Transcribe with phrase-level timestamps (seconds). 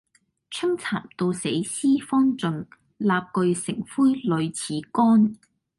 [0.49, 2.65] 春蠶到死絲方盡，
[2.97, 5.35] 蠟炬成灰淚始干。